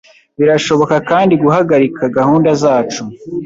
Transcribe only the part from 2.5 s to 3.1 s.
zacu,